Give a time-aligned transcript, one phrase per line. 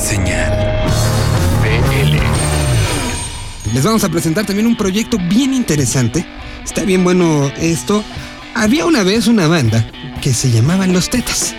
[0.00, 0.50] Señal
[1.62, 2.16] BL.
[3.74, 6.24] Les vamos a presentar también un proyecto bien interesante.
[6.64, 8.02] Está bien bueno esto.
[8.54, 9.86] Había una vez una banda
[10.22, 11.54] que se llamaban Los Tetas.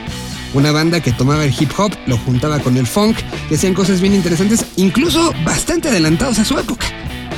[0.56, 3.18] Una banda que tomaba el hip hop, lo juntaba con el funk,
[3.48, 6.88] que hacían cosas bien interesantes, incluso bastante adelantados a su época.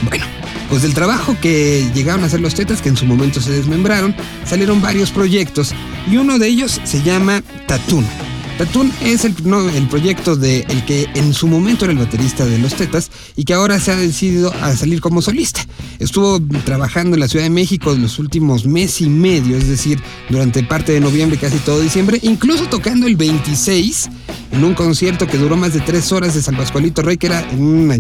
[0.07, 0.25] Bueno,
[0.69, 4.15] pues del trabajo que llegaron a hacer los tetas, que en su momento se desmembraron,
[4.45, 5.75] salieron varios proyectos
[6.09, 8.05] y uno de ellos se llama Tatún.
[8.57, 12.45] Tatún es el, no, el proyecto de el que en su momento era el baterista
[12.45, 15.65] de los Tetas y que ahora se ha decidido a salir como solista.
[15.99, 20.63] Estuvo trabajando en la Ciudad de México los últimos mes y medio, es decir, durante
[20.63, 24.09] parte de noviembre, casi todo diciembre, incluso tocando el 26
[24.51, 27.45] en un concierto que duró más de tres horas de San Pascualito Rey, que era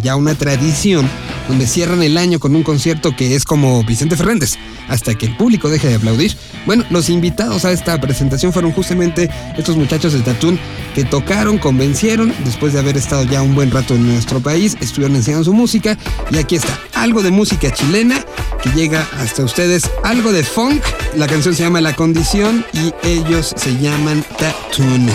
[0.01, 1.09] ya una tradición,
[1.47, 4.55] donde cierran el año con un concierto que es como Vicente Fernández,
[4.87, 6.35] hasta que el público deje de aplaudir.
[6.65, 10.59] Bueno, los invitados a esta presentación fueron justamente estos muchachos de Tatún
[10.95, 15.15] que tocaron, convencieron, después de haber estado ya un buen rato en nuestro país, estuvieron
[15.15, 15.97] enseñando su música
[16.31, 18.23] y aquí está, algo de música chilena
[18.61, 20.81] que llega hasta ustedes, algo de funk,
[21.15, 25.09] la canción se llama La Condición y ellos se llaman Tatún.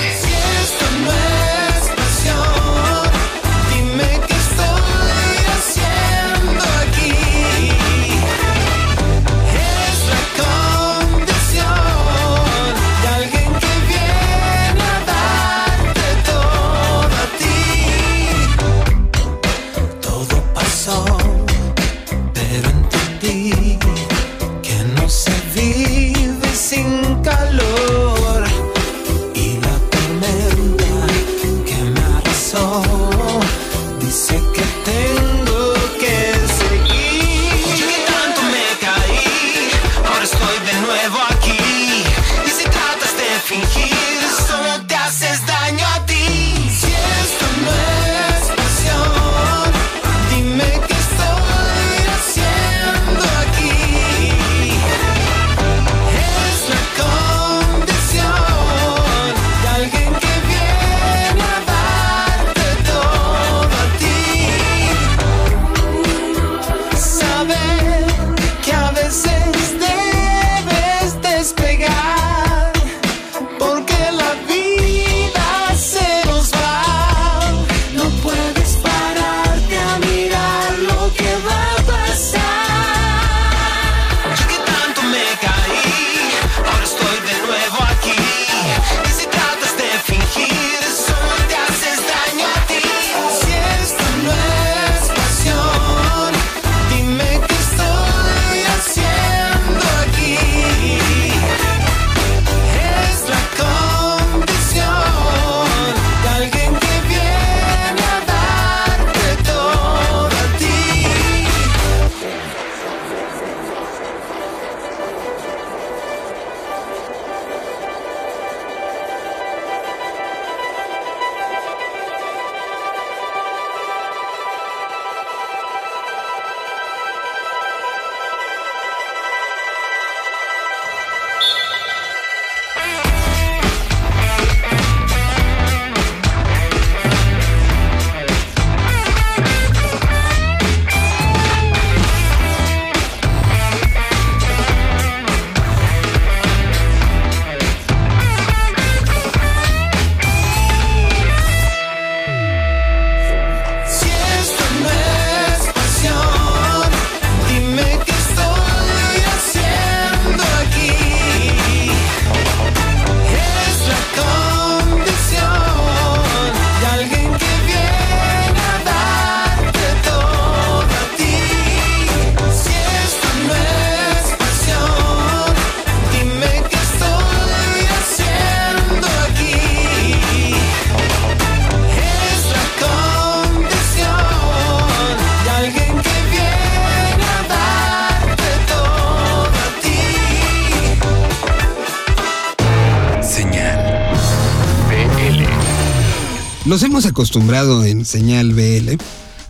[197.19, 198.91] Acostumbrado en Señal BL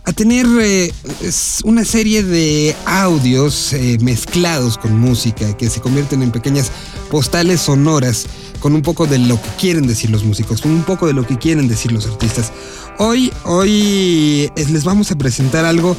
[0.03, 0.91] a tener eh,
[1.65, 6.71] una serie de audios eh, mezclados con música que se convierten en pequeñas
[7.11, 8.25] postales sonoras
[8.59, 11.27] con un poco de lo que quieren decir los músicos, con un poco de lo
[11.27, 12.51] que quieren decir los artistas.
[12.97, 15.95] Hoy, hoy les vamos a presentar algo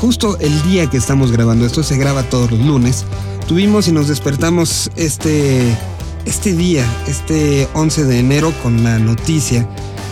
[0.00, 1.64] justo el día que estamos grabando.
[1.64, 3.04] Esto se graba todos los lunes.
[3.46, 5.78] Tuvimos y nos despertamos este,
[6.24, 9.64] este día, este 11 de enero, con la noticia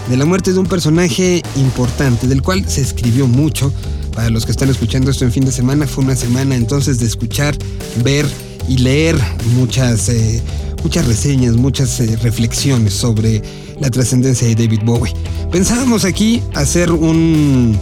[0.09, 3.73] de la muerte de un personaje importante, del cual se escribió mucho.
[4.15, 7.07] Para los que están escuchando esto en fin de semana, fue una semana entonces de
[7.07, 7.57] escuchar,
[8.05, 8.27] ver
[8.69, 9.17] y leer
[9.55, 10.43] muchas, eh,
[10.83, 13.43] muchas reseñas, muchas eh, reflexiones sobre
[13.81, 15.15] la trascendencia de David Bowie.
[15.51, 17.79] Pensábamos aquí hacer un,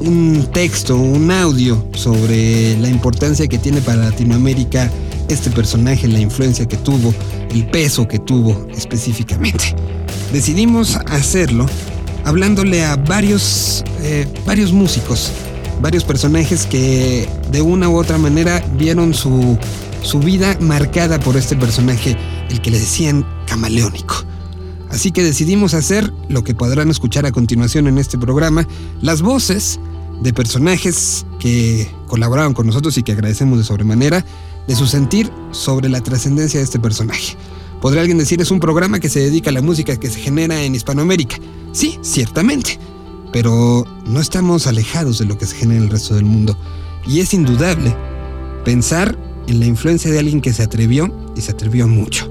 [0.00, 4.90] un texto, un audio sobre la importancia que tiene para Latinoamérica
[5.28, 7.14] este personaje, la influencia que tuvo,
[7.50, 9.74] el peso que tuvo específicamente.
[10.32, 11.66] Decidimos hacerlo
[12.24, 15.30] hablándole a varios, eh, varios músicos,
[15.80, 19.58] varios personajes que de una u otra manera vieron su,
[20.02, 22.16] su vida marcada por este personaje,
[22.50, 24.24] el que le decían camaleónico.
[24.90, 28.66] Así que decidimos hacer lo que podrán escuchar a continuación en este programa,
[29.00, 29.80] las voces
[30.22, 34.24] de personajes que colaboraron con nosotros y que agradecemos de sobremanera,
[34.66, 37.36] de su sentir sobre la trascendencia de este personaje.
[37.84, 40.62] Podría alguien decir es un programa que se dedica a la música que se genera
[40.62, 41.36] en Hispanoamérica.
[41.72, 42.78] Sí, ciertamente,
[43.30, 46.56] pero no estamos alejados de lo que se genera en el resto del mundo.
[47.06, 47.94] Y es indudable
[48.64, 52.26] pensar en la influencia de alguien que se atrevió y se atrevió mucho.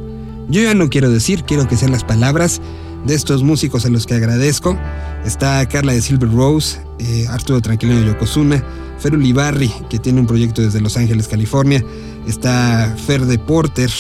[0.50, 2.60] Yo ya no quiero decir, quiero que sean las palabras
[3.06, 4.76] de estos músicos a los que agradezco.
[5.24, 8.66] Está Carla de Silver Rose, eh, Arturo Tranquilino de Yokozuna,
[8.98, 11.86] Fer Ulibarri, que tiene un proyecto desde Los Ángeles, California.
[12.26, 13.92] Está Fer de Porter,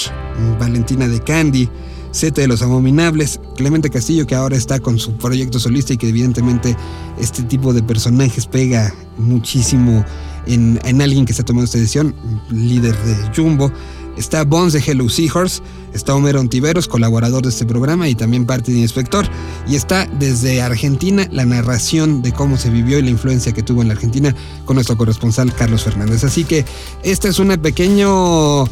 [0.59, 1.69] Valentina de Candy,
[2.12, 6.09] Z de los Abominables, Clemente Castillo, que ahora está con su proyecto solista y que
[6.09, 6.77] evidentemente
[7.19, 10.06] este tipo de personajes pega muchísimo
[10.45, 12.15] en, en alguien que está tomando esta decisión,
[12.51, 13.71] líder de Jumbo.
[14.15, 18.71] Está Bones de Hello Seahorse, está Homero Ontiveros, colaborador de este programa y también parte
[18.71, 19.25] de Inspector.
[19.68, 23.81] Y está desde Argentina la narración de cómo se vivió y la influencia que tuvo
[23.81, 24.35] en la Argentina
[24.65, 26.24] con nuestro corresponsal Carlos Fernández.
[26.24, 26.63] Así que
[27.03, 28.65] este es un pequeño...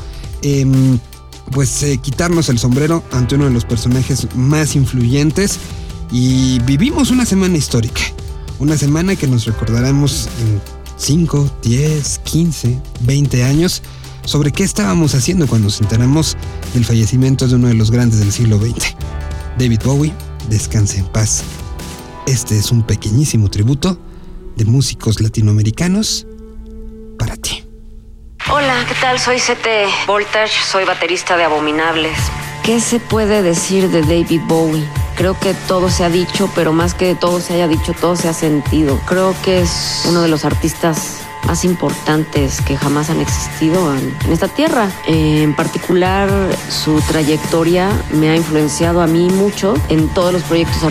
[0.44, 1.00] Em,
[1.52, 5.60] pues eh, quitarnos el sombrero ante uno de los personajes más influyentes
[6.12, 8.02] y vivimos una semana histórica,
[8.60, 10.62] una semana que nos recordaremos en
[10.98, 13.82] 5, 10, 15, 20 años
[14.26, 16.38] sobre qué estábamos haciendo cuando nos enteramos
[16.74, 18.96] del fallecimiento de uno de los grandes del siglo XX.
[19.58, 20.14] David Bowie,
[20.50, 21.44] descanse en paz.
[22.28, 24.00] Este es un pequeñísimo tributo
[24.58, 26.28] de músicos latinoamericanos
[27.18, 27.64] para ti.
[28.54, 29.18] Hola, ¿qué tal?
[29.18, 32.18] Soy CT Voltage, soy baterista de Abominables.
[32.64, 34.84] ¿Qué se puede decir de David Bowie?
[35.16, 38.28] Creo que todo se ha dicho, pero más que todo se haya dicho, todo se
[38.28, 39.00] ha sentido.
[39.06, 41.22] Creo que es uno de los artistas
[41.52, 44.90] más importantes que jamás han existido en, en esta tierra.
[45.06, 46.30] Eh, en particular,
[46.70, 50.82] su trayectoria me ha influenciado a mí mucho en todos los proyectos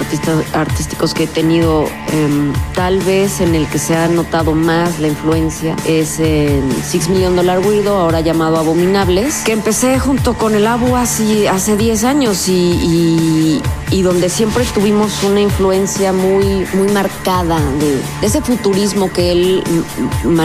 [0.52, 1.86] artísticos que he tenido.
[2.12, 7.08] Eh, tal vez en el que se ha notado más la influencia es en Six
[7.08, 12.04] Million Dollar Weirdo, ahora llamado Abominables, que empecé junto con el Abu hace, hace 10
[12.04, 18.42] años y, y, y, donde siempre tuvimos una influencia muy, muy marcada de, de ese
[18.42, 19.64] futurismo que él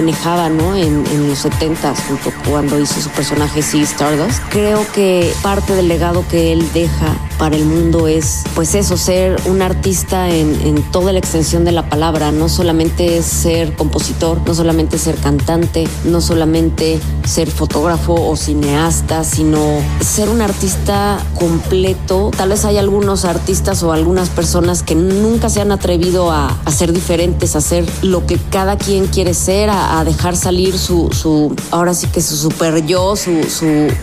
[0.05, 0.75] manejaba ¿no?
[0.75, 4.39] en, los 70s, junto cuando hizo su personaje Sea Stardust.
[4.49, 9.35] Creo que parte del legado que él deja para el mundo es, pues eso, ser
[9.45, 10.55] un artista en,
[10.91, 12.31] toda la extensión de la palabra.
[12.31, 19.23] No solamente es ser compositor, no solamente ser cantante, no solamente ser fotógrafo o cineasta,
[19.23, 19.59] sino
[20.01, 22.31] ser un artista completo.
[22.35, 26.71] Tal vez hay algunos artistas o algunas personas que nunca se han atrevido a, a
[26.71, 31.93] ser diferentes, a ser lo que cada quien quiere ser, a, dejar salir su, ahora
[31.93, 33.31] sí que su super yo, su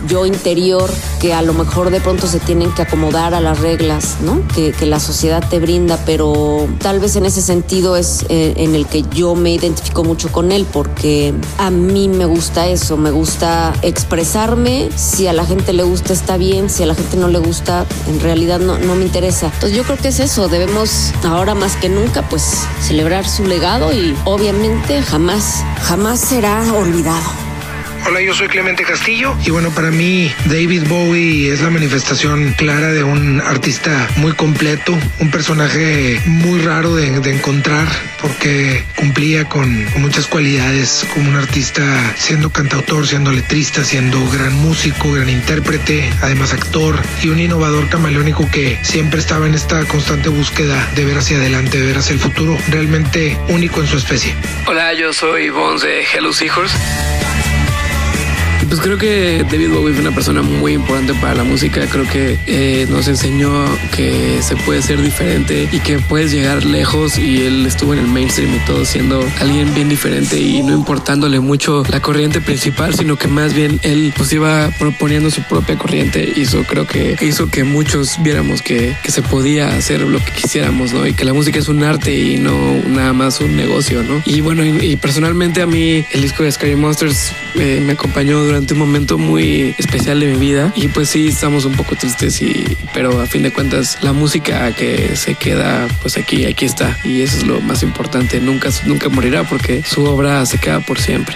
[0.07, 0.89] yo interior,
[1.21, 4.41] que a lo mejor de pronto se tienen que acomodar a las reglas ¿no?
[4.55, 8.75] que, que, la sociedad te brinda, pero tal vez en ese sentido es eh, en
[8.75, 13.11] el que yo me identifico mucho con él, porque a mí me gusta eso, me
[13.11, 17.27] gusta expresarme, si a la gente le gusta está bien, si a la gente no
[17.27, 19.47] le gusta, en realidad no, no me interesa.
[19.53, 23.93] Entonces yo creo que es eso, debemos ahora más que nunca pues celebrar su legado
[23.93, 27.42] y obviamente jamás, jamás será olvidado.
[28.05, 32.91] Hola, yo soy Clemente Castillo y bueno, para mí David Bowie es la manifestación clara
[32.91, 37.87] de un artista muy completo, un personaje muy raro de, de encontrar
[38.21, 41.81] porque cumplía con, con, muchas cualidades como un artista
[42.17, 48.51] siendo cantautor, siendo letrista, siendo gran músico, gran intérprete, además actor y un innovador camaleónico
[48.51, 52.19] que siempre estaba en esta constante búsqueda de ver hacia adelante, de ver hacia el
[52.19, 54.35] futuro, realmente único en su especie.
[54.67, 56.77] Hola, yo soy Bones de Hello Seahorse.
[58.73, 61.85] Pues creo que David Bowie fue una persona muy importante para la música.
[61.85, 63.65] Creo que eh, nos enseñó
[63.95, 67.19] que se puede ser diferente y que puedes llegar lejos.
[67.19, 71.39] Y él estuvo en el mainstream y todo siendo alguien bien diferente y no importándole
[71.39, 76.33] mucho la corriente principal, sino que más bien él pues iba proponiendo su propia corriente.
[76.35, 80.31] Y eso creo que hizo que muchos viéramos que, que se podía hacer lo que
[80.31, 81.05] quisiéramos, ¿no?
[81.05, 84.23] Y que la música es un arte y no nada más un negocio, ¿no?
[84.25, 88.43] Y bueno, y, y personalmente a mí el disco de Scary Monsters eh, me acompañó
[88.43, 92.41] durante un momento muy especial de mi vida y pues sí estamos un poco tristes
[92.41, 96.97] y pero a fin de cuentas la música que se queda pues aquí aquí está
[97.03, 100.99] y eso es lo más importante nunca nunca morirá porque su obra se queda por
[100.99, 101.35] siempre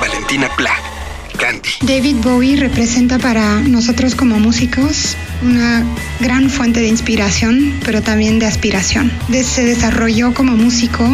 [0.00, 0.72] Valentina Pla,
[1.38, 1.68] Candy.
[1.82, 5.84] David Bowie representa para nosotros como músicos una
[6.20, 9.12] gran fuente de inspiración, pero también de aspiración.
[9.30, 11.04] Se desarrolló como músico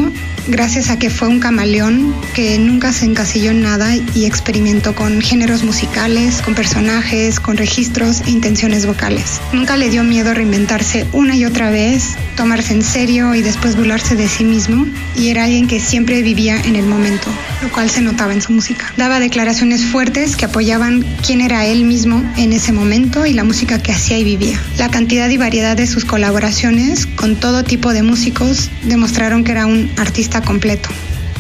[0.47, 5.21] gracias a que fue un camaleón que nunca se encasilló en nada y experimentó con
[5.21, 9.41] géneros musicales, con personajes, con registros e intenciones vocales.
[9.53, 14.17] Nunca le dio miedo reinventarse una y otra vez, tomarse en serio y después burlarse
[14.17, 17.29] de sí mismo, y era alguien que siempre vivía en el momento,
[17.63, 18.93] lo cual se notaba en su música.
[18.97, 23.83] Daba declaraciones fuertes que apoyaban quién era él mismo en ese momento y la música
[23.83, 24.61] que hacía y vivía.
[24.79, 29.67] La cantidad y variedad de sus colaboraciones con todo tipo de músicos demostraron que era
[29.67, 30.89] un artista completo.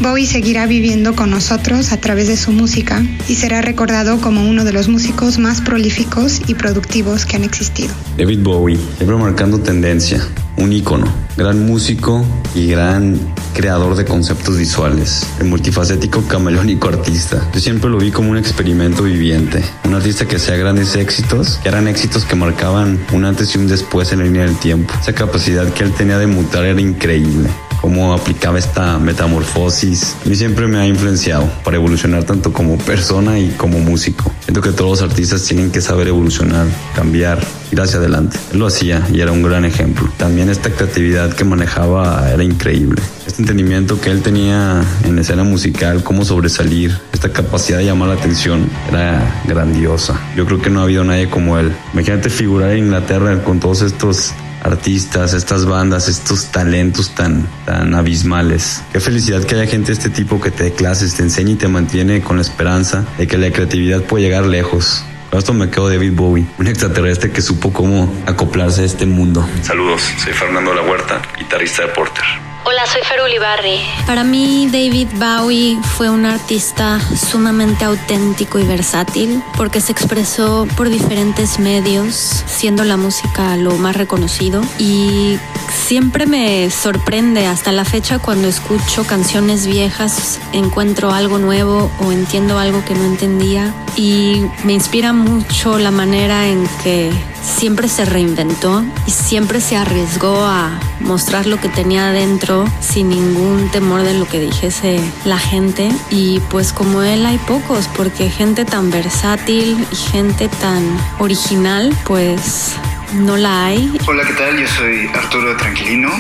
[0.01, 4.65] Bowie seguirá viviendo con nosotros a través de su música y será recordado como uno
[4.65, 7.95] de los músicos más prolíficos y productivos que han existido.
[8.19, 10.21] David Bowie, siempre marcando tendencia,
[10.57, 11.07] un ícono,
[11.37, 13.17] gran músico y gran
[13.55, 17.49] creador de conceptos visuales, el multifacético camaleónico artista.
[17.55, 21.69] Yo siempre lo vi como un experimento viviente, un artista que hacía grandes éxitos, que
[21.69, 24.93] eran éxitos que marcaban un antes y un después en la línea del tiempo.
[25.01, 27.51] Esa capacidad que él tenía de mutar era increíble
[27.83, 30.17] cómo aplicaba esta metamorfosis.
[30.25, 34.33] A mí siempre me ha influenciado para evolucionar tanto como persona y como músico.
[34.45, 37.41] Siento que todos los artistas tienen que saber evolucionar, cambiar,
[37.73, 38.39] ir hacia adelante.
[38.53, 40.09] Él lo hacía y era un gran ejemplo.
[40.17, 43.03] También esta creatividad que manejaba era increíble.
[43.27, 48.15] Este entendimiento que él tenía en escena musical, cómo sobresalir, esta capacidad de llamar la
[48.15, 50.21] atención era grandiosa.
[50.37, 51.73] Yo creo que no ha habido nadie como él.
[51.95, 58.83] Imagínate figurar en Inglaterra con todos estos artistas, estas bandas, estos talentos tan, tan abismales.
[58.93, 61.57] Qué felicidad que haya gente de este tipo que te dé clases, te enseñe y
[61.57, 65.05] te mantiene con la esperanza de que la creatividad puede llegar lejos.
[65.31, 69.49] Con esto me quedo David Bowie, un extraterrestre que supo cómo acoplarse a este mundo.
[69.63, 72.52] Saludos, soy Fernando La Huerta, guitarrista de Porter.
[72.65, 73.81] Hola, soy Fer Ulibarri.
[74.07, 80.89] Para mí, David Bowie fue un artista sumamente auténtico y versátil porque se expresó por
[80.89, 84.63] diferentes medios, siendo la música lo más reconocido.
[84.79, 85.41] Y
[85.71, 92.61] siempre me sorprende hasta la fecha cuando escucho canciones viejas, encuentro algo nuevo o entiendo
[92.61, 93.75] algo que no entendía.
[93.97, 97.11] Y me inspira mucho la manera en que
[97.43, 103.69] siempre se reinventó y siempre se arriesgó a mostrar lo que tenía adentro sin ningún
[103.71, 105.91] temor de lo que dijese la gente.
[106.11, 110.83] Y pues como él hay pocos, porque gente tan versátil y gente tan
[111.19, 112.75] original, pues
[113.15, 113.99] no la hay.
[114.07, 114.59] Hola, ¿qué tal?
[114.59, 116.11] Yo soy Arturo Tranquilino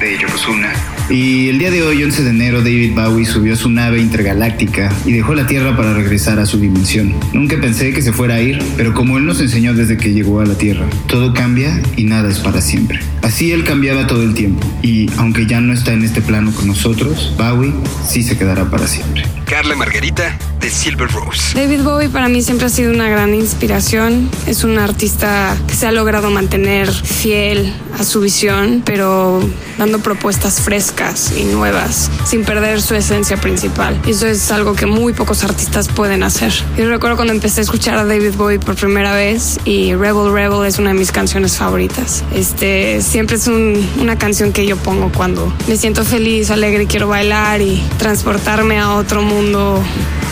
[0.00, 0.72] de Yokozuna.
[1.10, 4.92] Y el día de hoy, 11 de enero, David Bowie subió a su nave intergaláctica
[5.04, 7.14] y dejó la Tierra para regresar a su dimensión.
[7.32, 10.40] Nunca pensé que se fuera a ir, pero como él nos enseñó desde que llegó
[10.40, 13.00] a la Tierra, todo cambia y nada es para siempre.
[13.22, 16.66] Así él cambiaba todo el tiempo y aunque ya no está en este plano con
[16.66, 17.74] nosotros, Bowie
[18.08, 19.24] sí se quedará para siempre.
[19.44, 21.58] Carla Margarita de Silver Rose.
[21.58, 24.30] David Bowie para mí siempre ha sido una gran inspiración.
[24.46, 29.42] Es un artista que se ha logrado mantener fiel a su visión, pero
[29.90, 34.00] dando propuestas frescas y nuevas, sin perder su esencia principal.
[34.06, 36.52] Y eso es algo que muy pocos artistas pueden hacer.
[36.76, 40.64] Yo recuerdo cuando empecé a escuchar a David Bowie por primera vez y Rebel Rebel
[40.64, 42.22] es una de mis canciones favoritas.
[42.32, 47.08] Este siempre es un- una canción que yo pongo cuando me siento feliz, alegre quiero
[47.08, 49.82] bailar y transportarme a otro mundo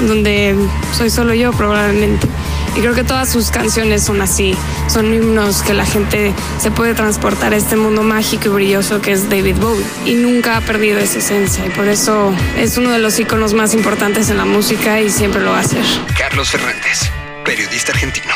[0.06, 0.54] donde
[0.96, 2.28] soy solo yo probablemente.
[2.78, 4.56] Y creo que todas sus canciones son así,
[4.86, 9.10] son himnos que la gente se puede transportar a este mundo mágico y brilloso que
[9.10, 9.84] es David Bowie.
[10.06, 13.74] Y nunca ha perdido esa esencia y por eso es uno de los iconos más
[13.74, 15.82] importantes en la música y siempre lo va a ser.
[16.16, 17.10] Carlos Fernández,
[17.44, 18.32] periodista argentino.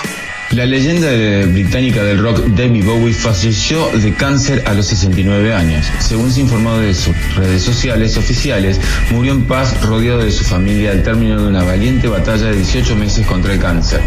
[0.53, 5.87] La leyenda de- británica del rock David Bowie falleció de cáncer a los 69 años.
[6.01, 8.79] Según se informó de sus redes sociales oficiales,
[9.11, 12.97] murió en paz rodeado de su familia al término de una valiente batalla de 18
[12.97, 14.01] meses contra el cáncer.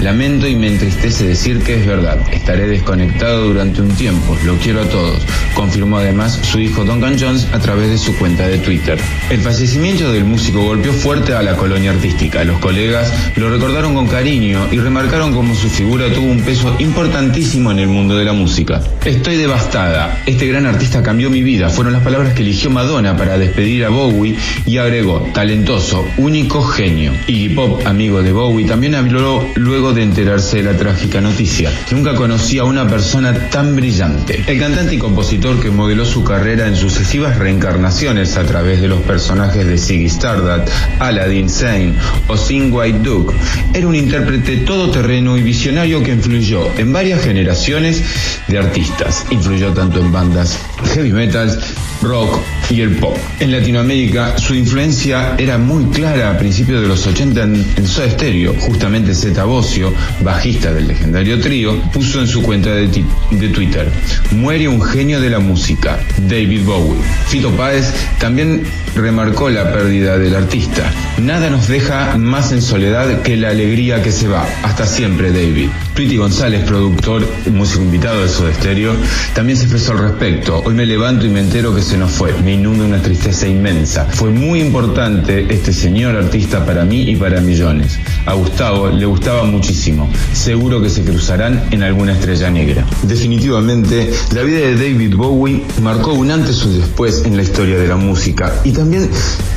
[0.00, 2.18] Lamento y me entristece decir que es verdad.
[2.32, 4.34] Estaré desconectado durante un tiempo.
[4.46, 5.22] Lo quiero a todos.
[5.54, 8.98] Confirmó además su hijo Duncan Jones a través de su cuenta de Twitter.
[9.28, 12.42] El fallecimiento del músico golpeó fuerte a la colonia artística.
[12.44, 17.70] Los colegas lo recordaron con cariño y remarcaron cómo su figura tuvo un peso importantísimo
[17.70, 18.80] en el mundo de la música.
[19.04, 20.22] Estoy devastada.
[20.24, 21.68] Este gran artista cambió mi vida.
[21.68, 27.12] Fueron las palabras que eligió Madonna para despedir a Bowie y agregó, talentoso, único genio.
[27.26, 31.72] Iggy Pop, amigo de Bowie, también habló luego de enterarse de la trágica noticia.
[31.90, 34.44] Nunca conocí a una persona tan brillante.
[34.46, 39.00] El cantante y compositor que modeló su carrera en sucesivas reencarnaciones a través de los
[39.02, 40.68] personajes de Ziggy Stardust,
[40.98, 41.94] Aladdin Sane
[42.28, 43.34] o Sing White Duke,
[43.74, 48.02] era un intérprete todoterreno y visionario que influyó en varias generaciones
[48.48, 49.26] de artistas.
[49.30, 50.58] Influyó tanto en bandas
[50.94, 51.60] heavy metal,
[52.02, 52.38] rock
[52.70, 53.16] y el pop.
[53.40, 58.10] En Latinoamérica su influencia era muy clara a principios de los 80 en, en Soda.
[58.58, 62.88] Justamente Zeta Bosio, bajista del legendario trío, puso en su cuenta de,
[63.30, 63.90] de Twitter,
[64.32, 65.98] muere un genio de la música,
[66.28, 67.00] David Bowie.
[67.28, 68.62] Fito Páez también
[68.94, 70.92] remarcó la pérdida del artista.
[71.18, 74.46] Nada nos deja más en soledad que la alegría que se va.
[74.62, 75.68] Hasta siempre, David.
[75.94, 78.94] Tweety González, productor, músico invitado de Soda Stereo,
[79.34, 80.62] también se expresó al respecto.
[80.64, 82.32] Hoy me levanto y me entero que se nos fue.
[82.44, 84.04] Me inunda una tristeza inmensa.
[84.04, 87.98] Fue muy importante este señor artista para mí y para millones.
[88.26, 90.10] A Gustavo le gustaba muchísimo.
[90.34, 92.84] Seguro que se cruzarán en alguna estrella negra.
[93.02, 97.78] Definitivamente, la vida de David Bowie marcó un antes y un después en la historia
[97.78, 99.08] de la música y también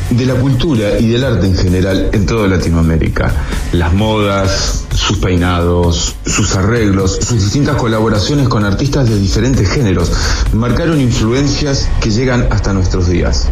[0.09, 3.33] de la cultura y del arte en general en toda Latinoamérica.
[3.73, 10.11] Las modas, sus peinados, sus arreglos, sus distintas colaboraciones con artistas de diferentes géneros
[10.53, 13.47] marcaron influencias que llegan hasta nuestros días.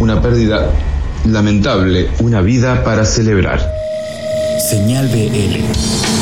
[0.00, 0.70] Una pérdida
[1.24, 3.60] lamentable, una vida para celebrar.
[4.70, 6.17] Señal BL.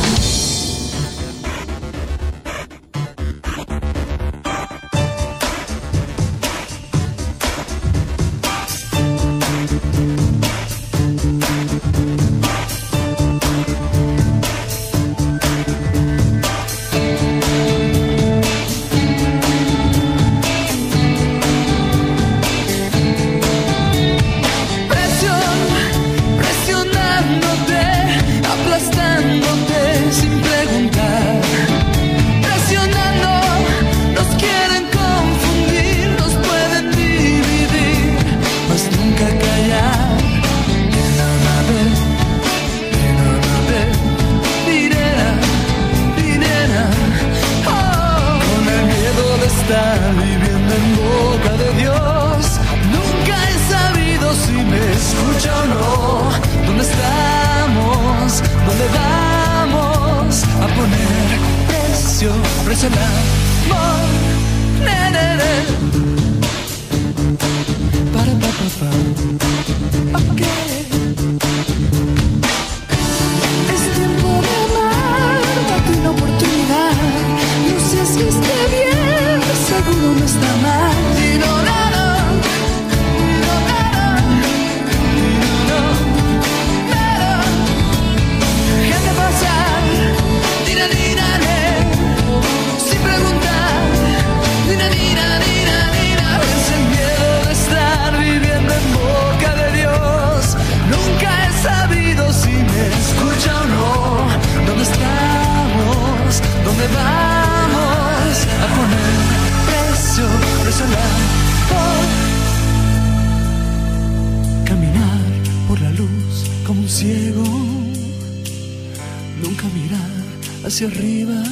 [120.84, 121.42] Arriba.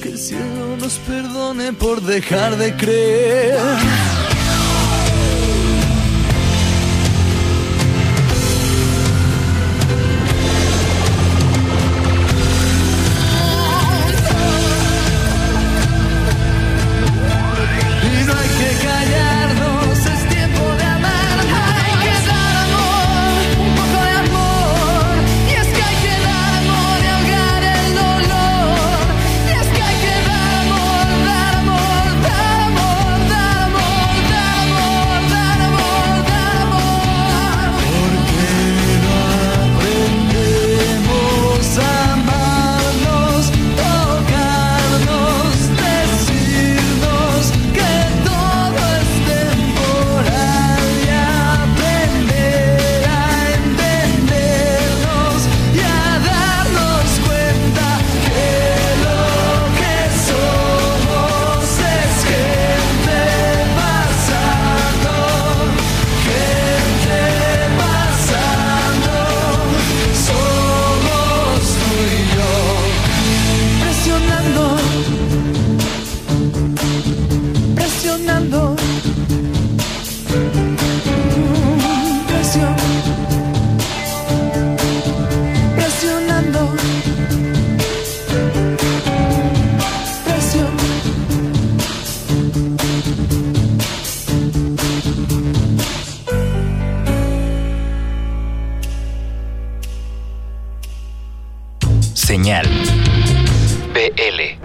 [0.00, 3.58] Que el cielo nos perdone por dejar de creer.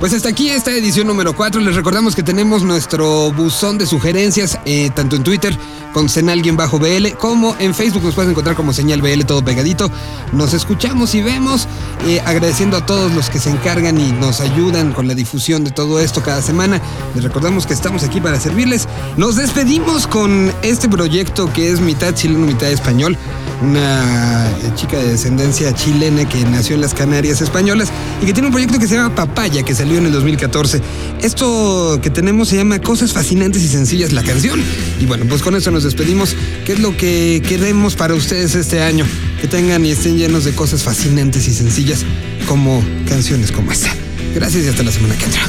[0.09, 1.61] Pues hasta aquí esta edición número 4.
[1.61, 5.55] Les recordamos que tenemos nuestro buzón de sugerencias, eh, tanto en Twitter
[5.93, 9.91] con Senal-BL, como en Facebook nos puedes encontrar como Señal BL, todo pegadito.
[10.31, 11.67] Nos escuchamos y vemos,
[12.05, 15.71] eh, agradeciendo a todos los que se encargan y nos ayudan con la difusión de
[15.71, 16.81] todo esto cada semana.
[17.15, 18.87] Les recordamos que estamos aquí para servirles.
[19.17, 23.17] Nos despedimos con este proyecto que es mitad chileno, mitad español.
[23.61, 27.89] Una eh, chica de descendencia chilena que nació en las Canarias españolas
[28.21, 30.81] y que tiene un proyecto que se llama Papaya, que salió en el 2014.
[31.21, 34.59] Esto que tenemos se llama Cosas Fascinantes y Sencillas, la canción.
[34.99, 36.35] Y bueno, pues con eso nos despedimos.
[36.65, 39.05] ¿Qué es lo que queremos para ustedes este año?
[39.41, 42.05] Que tengan y estén llenos de cosas fascinantes y sencillas
[42.47, 43.93] como canciones como esta.
[44.33, 45.41] Gracias y hasta la semana que entra.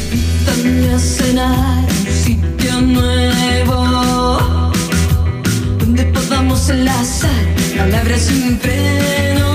[6.12, 7.30] Podamos enlazar
[7.76, 9.49] palabras sin freno.